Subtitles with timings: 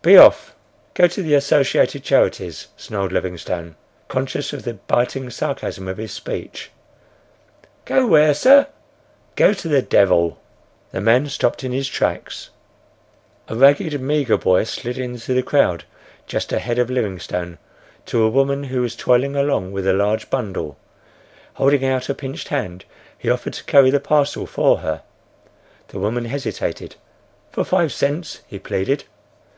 [0.00, 0.54] "Be off.
[0.94, 3.76] Go to the Associated Charities," snarled Livingstone,
[4.08, 6.70] conscious of the biting sarcasm of his speech.
[7.84, 8.68] "Go where, sir?"
[9.34, 10.40] "Go to the devil!"
[10.92, 12.48] The man stopped in his tracks.
[13.48, 15.84] A ragged, meagre boy slid in through the crowd
[16.26, 17.58] just ahead of Livingstone,
[18.06, 20.78] to a woman who was toiling along with a large bundle.
[21.52, 22.86] Holding out a pinched hand,
[23.18, 25.02] he offered to carry the parcel for her.
[25.88, 26.96] The woman hesitated.
[27.52, 29.04] —"For five cents," he pleaded.